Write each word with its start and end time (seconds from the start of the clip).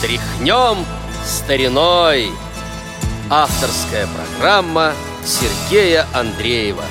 Тряхнем 0.00 0.86
стариной. 1.26 2.30
Авторская 3.28 4.06
программа 4.06 4.92
Сергея 5.24 6.06
Андреева. 6.14 6.84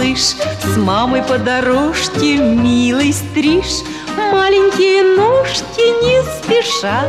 Малыш 0.00 0.36
С 0.62 0.76
мамой 0.76 1.22
по 1.22 1.38
дорожке 1.38 2.36
милый 2.36 3.12
стриж 3.12 3.82
Маленькие 4.16 5.02
ножки 5.16 5.84
не 6.04 6.22
спешат 6.22 7.08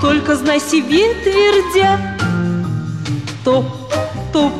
Только 0.00 0.36
знай 0.36 0.60
себе 0.60 1.14
твердят 1.14 2.00
Топ-топ, 3.44 4.52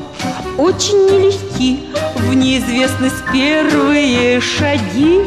очень 0.59 1.07
нелегки 1.07 1.85
В 2.17 2.35
неизвестность 2.35 3.23
первые 3.33 4.41
шаги 4.41 5.21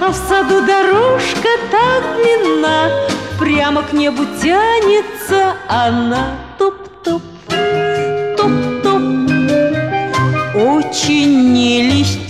А 0.00 0.10
в 0.10 0.14
саду 0.14 0.60
дорожка 0.66 1.48
так 1.70 2.02
длинна 2.16 2.90
Прямо 3.38 3.82
к 3.82 3.92
небу 3.92 4.24
тянется 4.42 5.54
она. 5.68 6.36
Топ-топ, 6.58 7.22
топ-топ 8.36 9.02
Очень 10.54 11.52
нелегки 11.52 12.27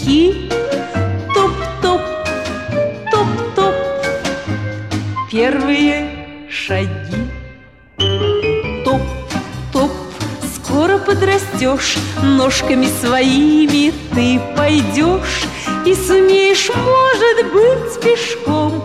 подрастешь 11.78 11.98
Ножками 12.22 12.88
своими 13.00 13.92
ты 14.14 14.40
пойдешь. 14.56 15.44
И 15.86 15.94
сумеешь, 15.94 16.70
может 16.70 17.52
быть, 17.52 18.00
пешком 18.02 18.84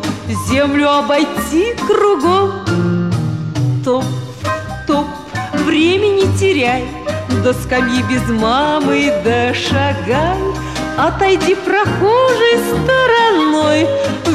Землю 0.49 0.89
обойти 0.89 1.75
кругом. 1.87 3.11
Топ, 3.83 4.05
топ, 4.87 5.05
времени 5.65 6.25
теряй 6.37 6.85
До 7.43 7.53
скамьи 7.53 8.01
без 8.03 8.25
мамы 8.29 9.11
дошагай 9.25 10.37
Отойди 10.97 11.55
прохожей 11.55 12.59
стороной 12.71 13.87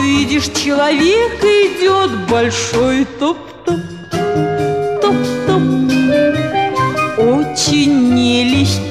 Видишь, 0.03 0.49
человек 0.49 1.43
идет 1.43 2.29
большой 2.29 3.07
Топ-топ, 3.19 3.39
Очень 7.79 8.13
нелегки 8.13 8.88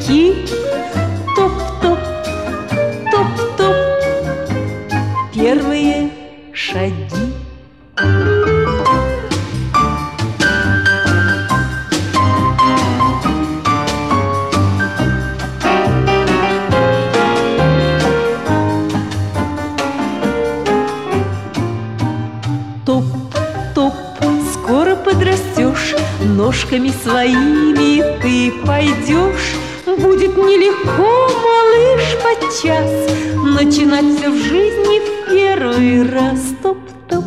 Будет 29.97 30.37
нелегко, 30.37 31.27
малыш, 31.43 32.17
подчас 32.21 32.91
Начинать 33.35 34.05
все 34.17 34.29
в 34.29 34.35
жизни 34.35 34.99
в 34.99 35.29
первый 35.31 36.07
раз. 36.11 36.53
Топ-топ, 36.61 37.25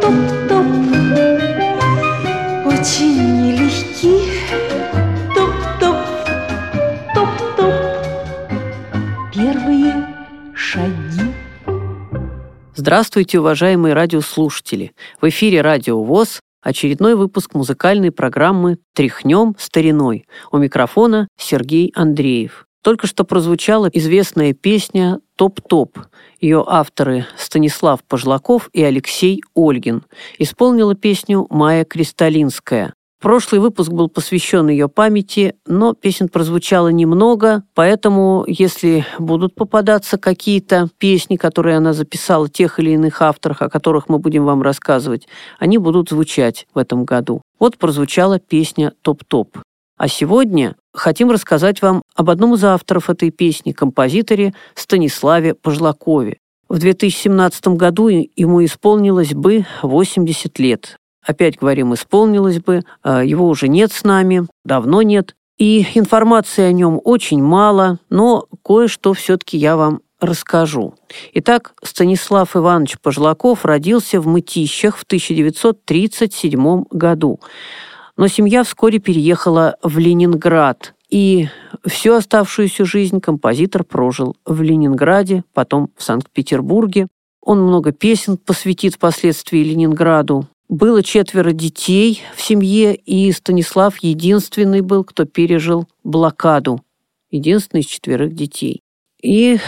топ-топ 0.00 0.66
Очень 2.66 3.42
нелегки. 3.42 4.14
Топ-топ, 5.34 5.96
топ-топ 7.14 7.74
Первые 9.32 10.06
шаги. 10.56 11.34
Здравствуйте, 12.74 13.38
уважаемые 13.38 13.94
радиослушатели! 13.94 14.92
В 15.20 15.28
эфире 15.28 15.60
Радио 15.60 16.02
ВОЗ 16.02 16.40
очередной 16.64 17.14
выпуск 17.14 17.54
музыкальной 17.54 18.10
программы 18.10 18.78
«Тряхнем 18.94 19.54
стариной». 19.58 20.26
У 20.50 20.56
микрофона 20.58 21.28
Сергей 21.38 21.92
Андреев. 21.94 22.66
Только 22.82 23.06
что 23.06 23.24
прозвучала 23.24 23.88
известная 23.92 24.52
песня 24.52 25.20
«Топ-топ». 25.36 25.98
Ее 26.40 26.64
авторы 26.66 27.26
Станислав 27.36 28.02
Пожлаков 28.04 28.68
и 28.72 28.82
Алексей 28.82 29.42
Ольгин. 29.54 30.04
Исполнила 30.38 30.94
песню 30.94 31.46
Майя 31.50 31.84
Кристалинская. 31.84 32.92
Прошлый 33.24 33.58
выпуск 33.58 33.90
был 33.90 34.10
посвящен 34.10 34.68
ее 34.68 34.86
памяти, 34.86 35.54
но 35.66 35.94
песен 35.94 36.28
прозвучало 36.28 36.88
немного, 36.88 37.62
поэтому 37.72 38.44
если 38.46 39.06
будут 39.18 39.54
попадаться 39.54 40.18
какие-то 40.18 40.90
песни, 40.98 41.36
которые 41.36 41.78
она 41.78 41.94
записала, 41.94 42.50
тех 42.50 42.78
или 42.78 42.90
иных 42.90 43.22
авторов, 43.22 43.62
о 43.62 43.70
которых 43.70 44.10
мы 44.10 44.18
будем 44.18 44.44
вам 44.44 44.60
рассказывать, 44.60 45.26
они 45.58 45.78
будут 45.78 46.10
звучать 46.10 46.66
в 46.74 46.78
этом 46.78 47.06
году. 47.06 47.40
Вот 47.58 47.78
прозвучала 47.78 48.38
песня 48.38 48.92
«Топ-топ». 49.00 49.56
А 49.96 50.06
сегодня 50.06 50.76
хотим 50.92 51.30
рассказать 51.30 51.80
вам 51.80 52.02
об 52.14 52.28
одном 52.28 52.52
из 52.56 52.64
авторов 52.64 53.08
этой 53.08 53.30
песни, 53.30 53.72
композиторе 53.72 54.52
Станиславе 54.74 55.54
Пожлакове. 55.54 56.36
В 56.68 56.78
2017 56.78 57.68
году 57.68 58.08
ему 58.08 58.62
исполнилось 58.62 59.32
бы 59.32 59.64
80 59.80 60.58
лет. 60.58 60.98
Опять 61.24 61.58
говорим, 61.58 61.94
исполнилось 61.94 62.60
бы, 62.60 62.82
а 63.02 63.24
его 63.24 63.48
уже 63.48 63.68
нет 63.68 63.92
с 63.92 64.04
нами, 64.04 64.46
давно 64.64 65.02
нет. 65.02 65.34
И 65.58 65.86
информации 65.94 66.62
о 66.62 66.72
нем 66.72 67.00
очень 67.02 67.42
мало, 67.42 67.98
но 68.10 68.46
кое-что 68.64 69.14
все-таки 69.14 69.56
я 69.56 69.76
вам 69.76 70.00
расскажу. 70.20 70.94
Итак, 71.34 71.74
Станислав 71.82 72.56
Иванович 72.56 72.98
Пожлаков 73.00 73.64
родился 73.64 74.20
в 74.20 74.26
Мытищах 74.26 74.96
в 74.96 75.04
1937 75.04 76.84
году. 76.90 77.40
Но 78.16 78.28
семья 78.28 78.64
вскоре 78.64 78.98
переехала 78.98 79.76
в 79.82 79.98
Ленинград, 79.98 80.94
и 81.10 81.48
всю 81.86 82.14
оставшуюся 82.14 82.84
жизнь 82.84 83.20
композитор 83.20 83.84
прожил 83.84 84.36
в 84.44 84.62
Ленинграде, 84.62 85.44
потом 85.52 85.90
в 85.96 86.02
Санкт-Петербурге. 86.02 87.08
Он 87.40 87.62
много 87.62 87.92
песен 87.92 88.36
посвятит 88.36 88.94
впоследствии 88.94 89.58
Ленинграду. 89.58 90.48
Было 90.68 91.02
четверо 91.02 91.52
детей 91.52 92.22
в 92.34 92.40
семье, 92.40 92.94
и 92.94 93.30
Станислав 93.32 93.98
единственный 93.98 94.80
был, 94.80 95.04
кто 95.04 95.24
пережил 95.24 95.86
блокаду. 96.02 96.82
Единственный 97.30 97.80
из 97.80 97.86
четверых 97.86 98.34
детей. 98.34 98.80
И 99.22 99.58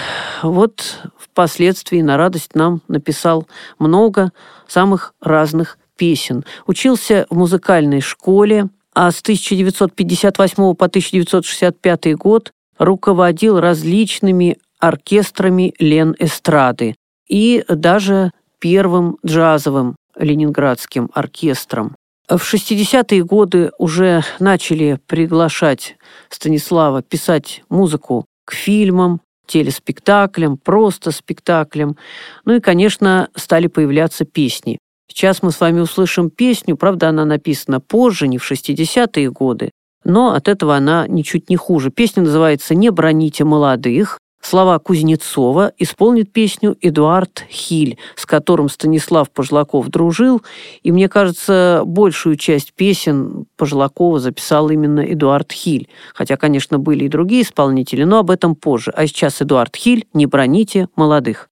вот 0.42 1.02
впоследствии 1.18 2.00
на 2.00 2.16
радость 2.16 2.54
нам 2.54 2.82
написал 2.88 3.46
много 3.78 4.32
самых 4.68 5.14
разных 5.20 5.78
песен. 5.96 6.44
Учился 6.66 7.26
в 7.30 7.36
музыкальной 7.36 8.00
школе, 8.00 8.68
а 8.94 9.10
с 9.10 9.20
1958 9.20 10.74
по 10.74 10.86
1965 10.86 12.16
год 12.16 12.52
руководил 12.78 13.60
различными 13.60 14.58
оркестрами 14.78 15.74
Лен-эстрады 15.78 16.94
и 17.28 17.64
даже 17.68 18.32
первым 18.58 19.18
джазовым 19.24 19.96
ленинградским 20.18 21.10
оркестром. 21.14 21.94
В 22.28 22.38
60-е 22.38 23.24
годы 23.24 23.70
уже 23.78 24.24
начали 24.40 24.98
приглашать 25.06 25.96
Станислава 26.28 27.02
писать 27.02 27.62
музыку 27.68 28.26
к 28.44 28.52
фильмам, 28.52 29.20
телеспектаклям, 29.46 30.56
просто 30.56 31.12
спектаклям. 31.12 31.96
Ну 32.44 32.56
и, 32.56 32.60
конечно, 32.60 33.28
стали 33.36 33.68
появляться 33.68 34.24
песни. 34.24 34.78
Сейчас 35.08 35.42
мы 35.42 35.52
с 35.52 35.60
вами 35.60 35.80
услышим 35.80 36.30
песню, 36.30 36.76
правда, 36.76 37.08
она 37.08 37.24
написана 37.24 37.80
позже, 37.80 38.26
не 38.26 38.38
в 38.38 38.50
60-е 38.50 39.30
годы, 39.30 39.70
но 40.04 40.34
от 40.34 40.48
этого 40.48 40.76
она 40.76 41.06
ничуть 41.06 41.48
не 41.48 41.56
хуже. 41.56 41.90
Песня 41.90 42.24
называется 42.24 42.74
«Не 42.74 42.90
броните 42.90 43.44
молодых», 43.44 44.18
Слова 44.40 44.78
Кузнецова 44.78 45.72
исполнит 45.76 46.32
песню 46.32 46.76
Эдуард 46.80 47.44
Хиль, 47.50 47.98
с 48.14 48.24
которым 48.26 48.68
Станислав 48.68 49.28
Пожлаков 49.30 49.88
дружил, 49.88 50.42
и, 50.82 50.92
мне 50.92 51.08
кажется, 51.08 51.82
большую 51.84 52.36
часть 52.36 52.72
песен 52.72 53.46
Пожлакова 53.56 54.20
записал 54.20 54.70
именно 54.70 55.00
Эдуард 55.00 55.50
Хиль. 55.50 55.88
Хотя, 56.14 56.36
конечно, 56.36 56.78
были 56.78 57.06
и 57.06 57.08
другие 57.08 57.42
исполнители, 57.42 58.04
но 58.04 58.18
об 58.18 58.30
этом 58.30 58.54
позже. 58.54 58.92
А 58.94 59.06
сейчас 59.08 59.42
Эдуард 59.42 59.74
Хиль 59.74 60.06
«Не 60.12 60.26
броните 60.26 60.88
молодых». 60.94 61.50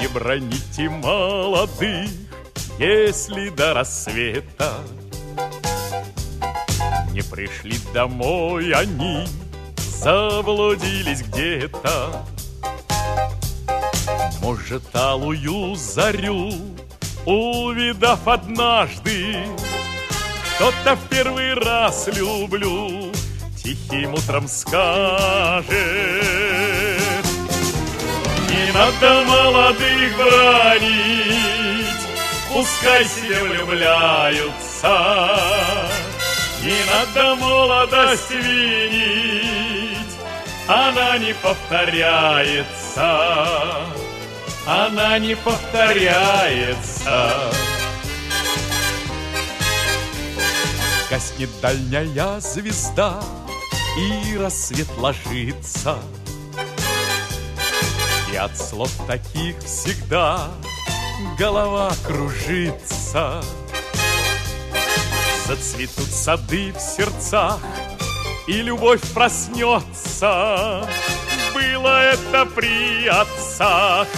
Не 0.00 0.06
броните 0.14 0.88
молодых, 0.88 2.08
если 2.78 3.48
до 3.48 3.74
рассвета 3.74 4.78
не 7.12 7.20
пришли 7.20 7.76
домой 7.92 8.72
они, 8.72 9.26
заблудились 9.76 11.20
где-то. 11.20 12.24
Может, 14.40 14.96
алую 14.96 15.74
зарю, 15.76 16.54
увидав 17.26 18.26
однажды, 18.26 19.44
Кто-то 20.56 20.96
в 20.96 21.08
первый 21.10 21.52
раз 21.52 22.08
люблю, 22.08 23.12
тихим 23.62 24.14
утром 24.14 24.48
скажет. 24.48 25.68
Не 28.48 28.72
надо 28.72 29.22
молодых 29.26 30.16
бронить, 30.16 31.84
пускай 32.50 33.04
себе 33.04 33.44
влюбляются. 33.44 35.51
Не 36.62 36.84
надо 36.84 37.34
молодость 37.34 38.30
винить, 38.30 40.16
она 40.68 41.18
не 41.18 41.34
повторяется, 41.34 43.08
она 44.64 45.18
не 45.18 45.34
повторяется. 45.34 47.20
Гаснет 51.10 51.50
дальняя 51.60 52.38
звезда, 52.38 53.20
и 53.98 54.38
рассвет 54.38 54.86
ложится. 54.98 55.98
И 58.32 58.36
от 58.36 58.56
слов 58.56 58.92
таких 59.08 59.58
всегда 59.58 60.48
голова 61.36 61.92
кружится. 62.06 63.42
Зацветут 65.46 66.10
сады 66.10 66.72
в 66.72 66.80
сердцах, 66.80 67.60
и 68.46 68.62
любовь 68.62 69.02
проснется. 69.12 70.88
Было 71.54 72.12
это 72.12 72.46
при 72.46 73.06
отцах, 73.08 74.08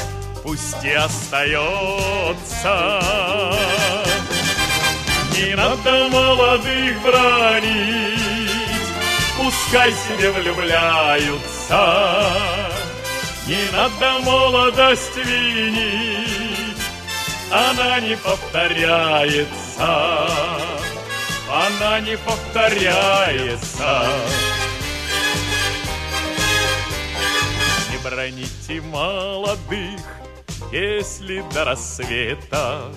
пусть 0.42 0.84
и 0.84 0.92
остается. 0.92 3.00
Не 5.36 5.56
надо 5.56 6.08
молодых 6.10 7.02
бронить, 7.02 8.20
пускай 9.36 9.92
себе 9.92 10.30
влюбляются. 10.30 12.30
Не 13.46 13.68
надо 13.72 14.20
молодость 14.24 15.16
винить, 15.16 16.78
она 17.50 18.00
не 18.00 18.16
повторяется, 18.16 19.46
она 21.54 22.00
не 22.00 22.16
повторяется. 22.18 24.06
Не 27.90 27.98
броните 27.98 28.80
молодых, 28.80 30.00
если 30.72 31.44
до 31.52 31.64
рассвета 31.64 32.90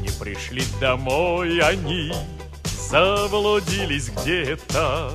не 0.00 0.10
пришли 0.20 0.62
домой 0.78 1.58
они, 1.60 2.12
заблудились 2.64 4.10
где-то. 4.10 5.12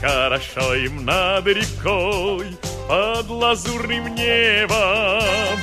Хорошо 0.00 0.74
им 0.74 1.04
над 1.04 1.46
рекой, 1.46 2.56
под 2.88 3.28
лазурным 3.28 4.14
небом. 4.14 5.58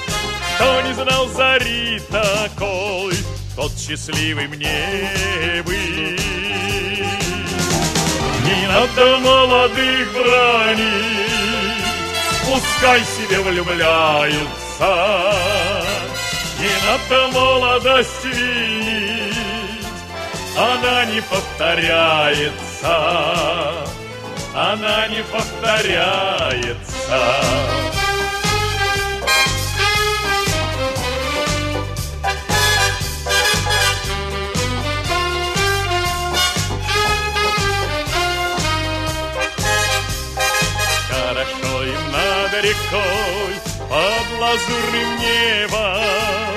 Кто 0.55 0.81
не 0.81 0.93
знал 0.93 1.27
зари 1.27 2.01
такой, 2.09 3.13
тот 3.55 3.71
счастливый 3.77 4.47
мне 4.47 5.63
быть. 5.65 6.21
Не 8.45 8.67
надо 8.67 9.17
молодых 9.19 10.13
бронить, 10.13 11.83
пускай 12.45 13.01
себе 13.01 13.39
влюбляются. 13.41 15.33
Не 16.59 16.73
надо 16.85 17.17
молодость 17.33 18.23
винить, 18.23 19.35
она 20.57 21.05
не 21.05 21.21
повторяется, 21.21 22.97
она 24.53 25.07
не 25.07 25.23
повторяется. 25.23 26.71
Рекой, 42.61 43.53
под 43.89 44.27
лазурным 44.39 45.17
небом, 45.19 46.55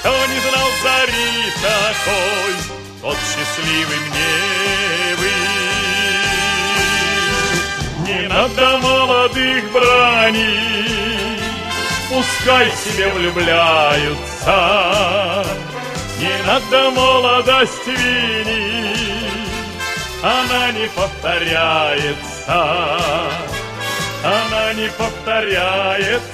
Кто 0.00 0.26
не 0.26 0.40
знал 0.40 0.70
зари 0.82 1.52
такой, 1.62 2.54
тот 3.02 3.16
счастливый 3.18 4.00
мне 4.08 4.34
быть. 5.18 5.44
Не 8.08 8.20
надо 8.28 8.78
молодых 8.78 9.62
бронить, 9.72 11.42
пускай 12.08 12.70
себе 12.70 13.08
влюбляются. 13.10 14.56
Не 16.18 16.36
надо 16.46 16.90
молодость 16.90 17.86
винить, 17.86 18.98
она 20.22 20.72
не 20.72 20.86
повторяется, 20.88 22.56
она 24.24 24.72
не 24.72 24.88
повторяется. 24.88 26.24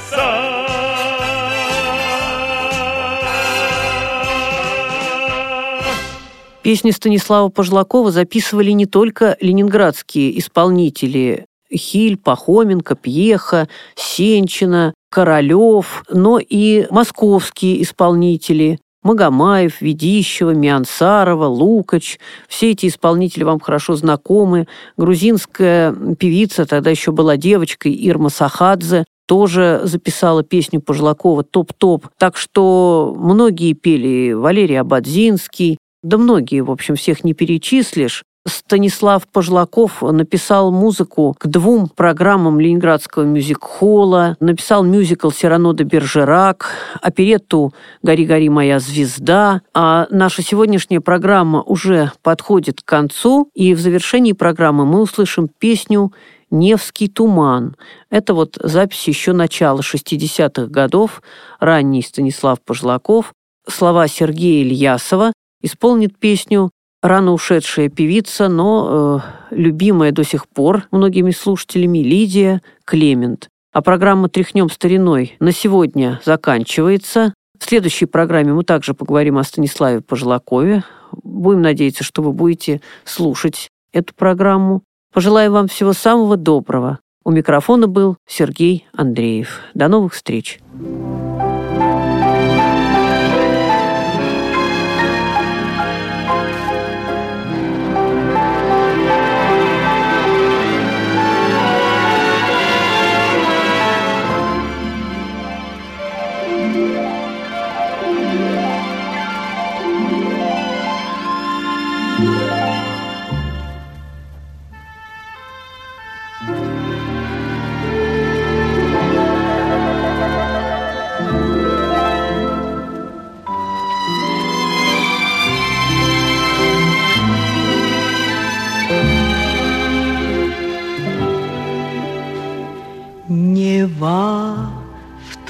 Песни 6.63 6.91
Станислава 6.93 7.49
Пожлакова 7.49 8.13
записывали 8.13 8.71
не 8.71 8.87
только 8.87 9.37
ленинградские 9.41 10.39
исполнители 10.39 11.47
Хиль, 11.75 12.17
Пахоменко, 12.17 12.95
Пьеха, 12.95 13.69
Сенчина, 13.97 14.95
Королев, 15.11 16.05
но 16.11 16.39
и 16.39 16.87
московские 16.91 17.83
исполнители 17.83 18.79
Магомаев, 19.03 19.81
Ведищева, 19.81 20.51
Миансарова, 20.51 21.47
Лукач. 21.47 22.19
Все 22.49 22.73
эти 22.73 22.87
исполнители 22.87 23.45
вам 23.45 23.61
хорошо 23.61 23.95
знакомы. 23.97 24.67
Грузинская 24.97 25.95
певица, 26.19 26.67
тогда 26.67 26.91
еще 26.91 27.13
была 27.13 27.37
девочкой, 27.37 27.93
Ирма 27.93 28.29
Сахадзе, 28.29 29.05
тоже 29.27 29.83
записала 29.85 30.43
песню 30.43 30.81
Пожлакова 30.81 31.45
«Топ-топ». 31.45 32.09
Так 32.19 32.37
что 32.37 33.15
многие 33.17 33.75
пели 33.75 34.33
Валерий 34.33 34.79
Абадзинский, 34.79 35.79
да 36.03 36.19
многие, 36.19 36.61
в 36.61 36.71
общем, 36.71 36.97
всех 36.97 37.25
не 37.25 37.33
перечислишь. 37.33 38.25
Станислав 38.47 39.27
Пожлаков 39.29 40.01
написал 40.01 40.73
музыку 40.73 41.37
к 41.39 41.47
двум 41.47 41.89
программам 41.89 42.59
Ленинградского 42.59 43.25
мюзик-холла, 43.25 44.37
написал 44.41 44.83
мюзикл 44.83 45.31
«Сирано 45.31 45.75
де 45.75 45.85
Бержерак», 45.85 46.71
оперетту 47.03 47.75
«Гори-гори, 48.03 48.49
моя 48.49 48.81
звезда». 48.81 49.61
А 49.75 50.07
наша 50.11 50.43
сегодняшняя 50.43 51.01
программа 51.01 51.63
уже 51.63 52.13
подходит 52.23 52.81
к 52.81 52.85
концу, 52.87 53.51
и 53.55 53.75
в 53.75 53.81
завершении 53.81 54.33
программы 54.33 54.87
мы 54.87 55.03
услышим 55.03 55.49
песню 55.49 56.13
«Невский 56.51 57.09
туман». 57.09 57.77
Это 58.09 58.33
вот 58.33 58.57
запись 58.59 59.07
еще 59.07 59.35
начала 59.35 59.81
60-х 59.81 60.67
годов, 60.67 61.23
ранний 61.59 62.03
Станислав 62.03 62.59
Пожлаков, 62.63 63.35
слова 63.69 64.09
Сергея 64.09 64.65
Ильясова, 64.65 65.33
исполнит 65.63 66.19
песню 66.19 66.71
рано 67.03 67.33
ушедшая 67.33 67.89
певица, 67.89 68.49
но 68.49 69.23
э, 69.51 69.55
любимая 69.55 70.13
до 70.13 70.25
сих 70.25 70.49
пор 70.49 70.85
многими 70.91 71.31
слушателями 71.31 71.99
Лидия 71.99 72.63
Клемент. 72.85 73.49
А 73.73 73.83
программа 73.83 74.29
«Тряхнем 74.29 74.69
стариной» 74.69 75.37
на 75.39 75.53
сегодня 75.53 76.21
заканчивается. 76.25 77.35
В 77.59 77.65
следующей 77.65 78.07
программе 78.07 78.53
мы 78.53 78.65
также 78.65 78.95
поговорим 78.95 79.39
о 79.39 79.45
Станиславе 79.45 80.01
Пожелакове. 80.01 80.83
Будем 81.23 81.63
надеяться, 81.63 82.05
что 82.05 82.23
вы 82.23 82.33
будете 82.33 82.81
слушать 83.05 83.69
эту 83.93 84.15
программу. 84.15 84.83
Пожелаю 85.13 85.53
вам 85.53 85.69
всего 85.69 85.93
самого 85.93 86.37
доброго. 86.37 86.99
У 87.25 87.31
микрофона 87.31 87.87
был 87.87 88.17
Сергей 88.27 88.87
Андреев. 88.93 89.61
До 89.75 89.89
новых 89.89 90.15
встреч. 90.15 90.59
Нева 90.73 91.30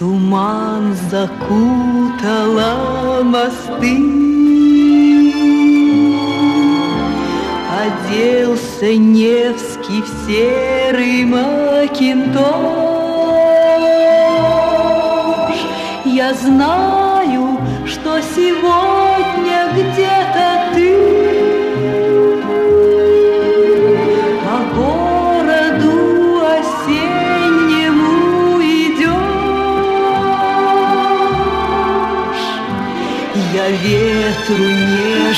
туман 0.01 0.97
закутала 1.11 2.73
мосты. 3.23 3.97
Оделся 7.83 8.97
Невский 8.97 10.01
в 10.01 10.09
серый 10.25 11.25
макинтош. 11.27 12.41
Я 16.07 16.33
знаю, 16.33 17.59
что 17.85 18.23
сегодня 18.23 19.69
где-то 19.75 20.20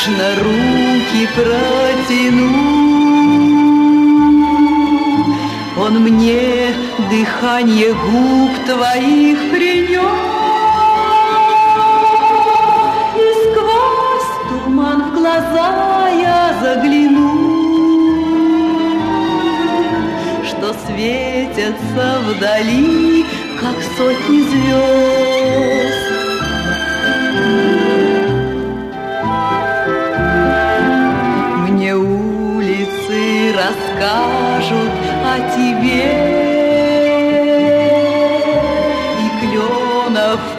нежно 0.03 0.35
руки 0.43 1.29
протяну. 1.35 2.53
Он 5.79 6.01
мне 6.01 6.75
дыхание 7.11 7.93
губ 7.93 8.51
твоих 8.67 9.39
принес. 9.51 10.01
И 13.17 13.27
сквозь 13.43 14.33
туман 14.49 15.11
в 15.11 15.15
глаза 15.15 16.09
я 16.09 16.55
загляну, 16.63 17.33
Что 20.45 20.75
светятся 20.87 22.19
вдали, 22.27 23.25
как 23.61 23.77
сотни 23.97 24.43
звезд. 24.43 26.22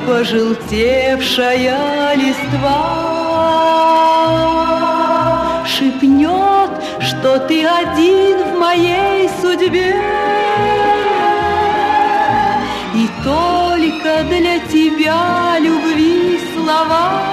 Пожелтевшая 0.08 2.16
листва. 2.16 3.04
Шепнет, 5.66 6.72
что 7.00 7.40
ты 7.40 7.66
один 7.66 8.44
в 8.44 8.60
моей 8.60 9.30
судьбе. 9.42 9.96
И 12.96 13.10
только 13.24 14.24
для 14.30 14.60
тебя 14.60 15.58
любви 15.60 16.40
слова. 16.54 17.24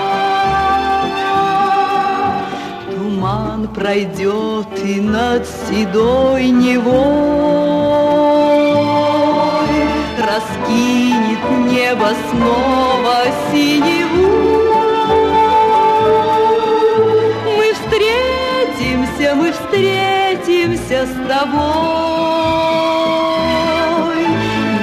Туман 2.91 3.69
пройдет 3.69 4.69
и 4.85 5.00
над 5.00 5.47
седой 5.47 6.49
Невой 6.49 7.70
небо 11.90 12.11
снова 12.30 13.16
синеву. 13.50 14.30
Мы 17.56 17.66
встретимся, 17.75 19.35
мы 19.35 19.52
встретимся 19.52 21.06
с 21.06 21.14
тобой. 21.28 21.61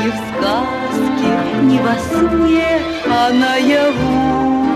Не 0.03 0.09
в 0.09 0.17
сказке, 0.31 1.31
не 1.63 1.79
во 1.79 1.95
сне, 2.09 2.81
а 3.09 3.31
наяву 3.31 4.66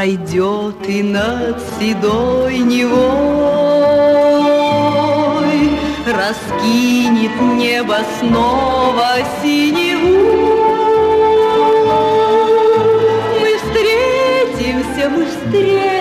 пройдет 0.00 0.88
и 0.88 1.02
над 1.02 1.60
седой 1.78 2.56
Невой 2.60 3.00
Раскинет 6.06 7.38
небо 7.58 7.98
снова 8.18 9.16
синеву. 9.42 10.16
Мы 13.40 13.50
встретимся, 13.58 15.10
мы 15.10 15.26
встретимся 15.26 15.99